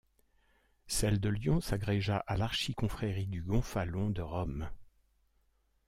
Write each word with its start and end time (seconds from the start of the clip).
Celle 0.87 1.19
de 1.19 1.29
Lyon 1.29 1.61
s'agrégea 1.61 2.23
à 2.25 2.35
l'Archiconfrérie 2.35 3.27
du 3.27 3.43
Gonfalon 3.43 4.09
de 4.09 4.23
Rome. 4.23 4.67